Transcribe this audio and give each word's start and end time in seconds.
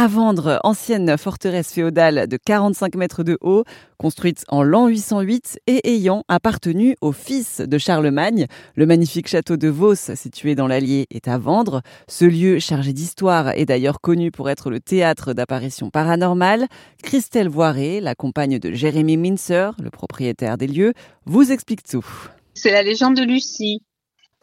À 0.00 0.06
vendre, 0.06 0.60
ancienne 0.62 1.18
forteresse 1.18 1.72
féodale 1.72 2.28
de 2.28 2.36
45 2.36 2.94
mètres 2.94 3.24
de 3.24 3.36
haut, 3.40 3.64
construite 3.96 4.44
en 4.46 4.62
l'an 4.62 4.86
808 4.86 5.58
et 5.66 5.90
ayant 5.92 6.22
appartenu 6.28 6.94
au 7.00 7.10
fils 7.10 7.60
de 7.60 7.78
Charlemagne. 7.78 8.46
Le 8.76 8.86
magnifique 8.86 9.26
château 9.26 9.56
de 9.56 9.66
Vos, 9.66 9.96
situé 9.96 10.54
dans 10.54 10.68
l'Allier, 10.68 11.08
est 11.10 11.26
à 11.26 11.36
vendre. 11.36 11.82
Ce 12.06 12.24
lieu 12.24 12.60
chargé 12.60 12.92
d'histoire 12.92 13.48
est 13.58 13.64
d'ailleurs 13.64 14.00
connu 14.00 14.30
pour 14.30 14.48
être 14.48 14.70
le 14.70 14.78
théâtre 14.78 15.32
d'apparitions 15.32 15.90
paranormales. 15.90 16.68
Christelle 17.02 17.48
Voiré, 17.48 18.00
la 18.00 18.14
compagne 18.14 18.60
de 18.60 18.70
Jérémy 18.70 19.16
Mincer, 19.16 19.72
le 19.82 19.90
propriétaire 19.90 20.58
des 20.58 20.68
lieux, 20.68 20.92
vous 21.26 21.50
explique 21.50 21.82
tout. 21.82 22.06
C'est 22.54 22.70
la 22.70 22.84
légende 22.84 23.16
de 23.16 23.24
Lucie, 23.24 23.82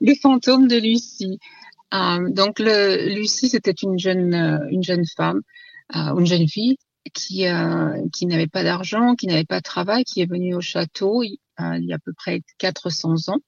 les 0.01 0.17
fantômes 0.17 0.67
de 0.67 0.75
Lucie. 0.75 1.39
Euh, 1.95 2.29
donc 2.29 2.59
Lucie, 2.59 3.49
c'était 3.49 3.71
une 3.71 3.97
jeune, 3.97 4.33
euh, 4.33 4.67
une 4.69 4.83
jeune 4.83 5.05
femme, 5.15 5.41
euh, 5.95 6.17
une 6.17 6.25
jeune 6.25 6.47
fille 6.47 6.77
qui, 7.13 7.45
qui 8.13 8.25
n'avait 8.25 8.47
pas 8.47 8.63
d'argent, 8.63 9.15
qui 9.15 9.27
n'avait 9.27 9.45
pas 9.45 9.59
de 9.59 9.63
travail, 9.63 10.03
qui 10.03 10.21
est 10.21 10.29
venue 10.29 10.55
au 10.55 10.61
château 10.61 11.21
il, 11.21 11.37
y 11.59 11.93
a 11.93 11.95
à 11.95 11.99
peu 11.99 12.13
près 12.13 12.41
400 12.57 13.29
ans 13.29 13.39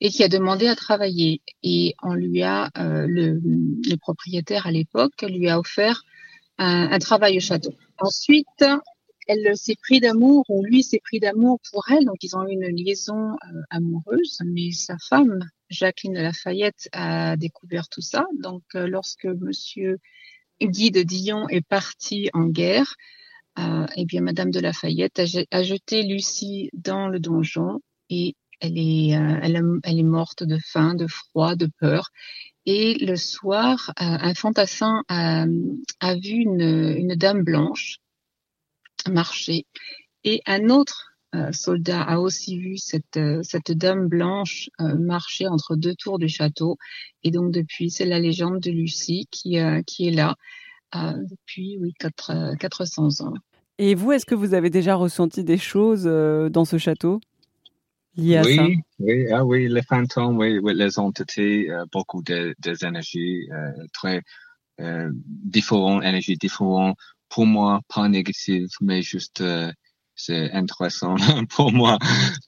et 0.00 0.10
qui 0.10 0.22
a 0.22 0.28
demandé 0.28 0.68
à 0.68 0.76
travailler. 0.76 1.42
Et 1.64 1.94
on 2.04 2.14
lui 2.14 2.42
a, 2.44 2.70
le, 2.76 3.96
propriétaire 3.96 4.68
à 4.68 4.70
l'époque 4.70 5.22
lui 5.22 5.48
a 5.48 5.58
offert 5.58 6.02
un, 6.58 6.92
un, 6.92 6.98
travail 7.00 7.36
au 7.36 7.40
château. 7.40 7.74
Ensuite, 7.98 8.64
elle 9.26 9.56
s'est 9.56 9.76
pris 9.82 9.98
d'amour, 9.98 10.44
ou 10.48 10.64
lui 10.64 10.84
s'est 10.84 11.00
pris 11.02 11.18
d'amour 11.18 11.58
pour 11.72 11.84
elle, 11.90 12.04
donc 12.04 12.22
ils 12.22 12.36
ont 12.36 12.46
eu 12.46 12.52
une 12.52 12.76
liaison 12.76 13.36
amoureuse, 13.70 14.38
mais 14.46 14.70
sa 14.70 14.96
femme 14.98 15.40
Jacqueline 15.74 16.14
de 16.14 16.20
Lafayette 16.20 16.88
a 16.92 17.36
découvert 17.36 17.88
tout 17.88 18.00
ça. 18.00 18.26
Donc, 18.38 18.62
euh, 18.74 18.86
lorsque 18.86 19.26
Monsieur 19.26 19.98
Guy 20.62 20.90
de 20.90 21.02
Dion 21.02 21.48
est 21.48 21.66
parti 21.66 22.30
en 22.32 22.46
guerre, 22.46 22.94
euh, 23.58 23.86
eh 23.96 24.04
bien, 24.04 24.20
Madame 24.20 24.50
de 24.50 24.60
Lafayette 24.60 25.20
a, 25.50 25.62
jeté 25.62 26.02
Lucie 26.02 26.70
dans 26.72 27.08
le 27.08 27.18
donjon 27.18 27.80
et 28.08 28.36
elle 28.60 28.78
est, 28.78 29.16
euh, 29.16 29.40
elle, 29.42 29.98
est 29.98 30.02
morte 30.02 30.44
de 30.44 30.58
faim, 30.58 30.94
de 30.94 31.06
froid, 31.06 31.56
de 31.56 31.68
peur. 31.78 32.10
Et 32.66 32.94
le 32.94 33.16
soir, 33.16 33.92
un 33.98 34.32
fantassin 34.32 35.02
a, 35.08 35.44
vu 36.14 36.30
une 36.30 37.14
dame 37.14 37.42
blanche 37.42 37.98
marcher 39.10 39.66
et 40.22 40.40
un 40.46 40.70
autre 40.70 41.13
soldat 41.52 42.02
a 42.02 42.18
aussi 42.18 42.58
vu 42.58 42.76
cette, 42.76 43.16
euh, 43.16 43.40
cette 43.42 43.72
dame 43.72 44.08
blanche 44.08 44.70
euh, 44.80 44.96
marcher 44.96 45.46
entre 45.48 45.76
deux 45.76 45.94
tours 45.94 46.18
du 46.18 46.28
château. 46.28 46.76
Et 47.22 47.30
donc 47.30 47.52
depuis, 47.52 47.90
c'est 47.90 48.04
la 48.04 48.18
légende 48.18 48.60
de 48.60 48.70
Lucie 48.70 49.26
qui, 49.30 49.58
euh, 49.58 49.82
qui 49.86 50.08
est 50.08 50.12
là 50.12 50.36
depuis 50.96 51.76
oui, 51.80 51.92
4, 51.98 52.56
400 52.56 53.26
ans. 53.26 53.34
Et 53.78 53.96
vous, 53.96 54.12
est-ce 54.12 54.24
que 54.24 54.36
vous 54.36 54.54
avez 54.54 54.70
déjà 54.70 54.94
ressenti 54.94 55.42
des 55.42 55.58
choses 55.58 56.04
dans 56.04 56.64
ce 56.64 56.78
château 56.78 57.18
liées 58.16 58.36
à 58.36 58.42
oui, 58.42 58.54
ça? 58.54 58.66
Oui, 59.00 59.26
ah 59.32 59.44
oui, 59.44 59.68
les 59.68 59.82
fantômes, 59.82 60.38
oui, 60.38 60.60
les 60.62 61.00
entités, 61.00 61.68
beaucoup 61.90 62.22
de, 62.22 62.54
des 62.60 62.84
énergies 62.84 63.48
très 63.92 64.22
différentes, 65.18 66.04
énergies 66.04 66.36
différentes. 66.36 66.96
Pour 67.28 67.44
moi, 67.44 67.80
pas 67.92 68.08
négatives, 68.08 68.68
mais 68.80 69.02
juste 69.02 69.42
c'est 70.16 70.52
intéressant 70.52 71.16
pour 71.50 71.72
moi 71.72 71.98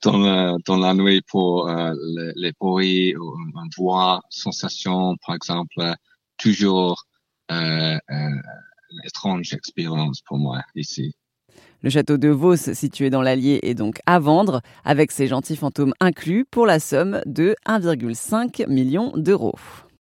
dans 0.03 0.17
la, 0.77 0.93
nuit 0.93 1.21
pour 1.21 1.69
euh, 1.69 1.93
les, 2.35 2.53
bruits, 2.59 3.11
une 3.11 3.69
voix, 3.77 4.21
sensation, 4.29 5.15
par 5.25 5.35
exemple, 5.35 5.93
toujours 6.37 7.05
euh, 7.51 7.97
euh, 8.09 8.29
étrange 9.05 9.53
expérience 9.53 10.21
pour 10.21 10.37
moi 10.37 10.61
ici. 10.75 11.15
Le 11.83 11.89
château 11.89 12.17
de 12.17 12.29
Vos, 12.29 12.55
situé 12.55 13.09
dans 13.09 13.21
l'Allier, 13.21 13.59
est 13.61 13.75
donc 13.75 13.99
à 14.05 14.19
vendre, 14.19 14.61
avec 14.83 15.11
ses 15.11 15.27
gentils 15.27 15.55
fantômes 15.55 15.93
inclus, 15.99 16.45
pour 16.45 16.65
la 16.65 16.79
somme 16.79 17.21
de 17.25 17.55
1,5 17.67 18.67
million 18.67 19.11
d'euros. 19.15 19.55